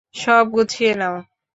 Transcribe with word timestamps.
সব 0.15 0.45
গুছিয়ে 0.53 0.91
নাও। 0.95 1.15